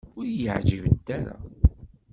Ur 0.17 0.25
yi-ɛǧibent 0.37 1.07
ara. 1.17 1.35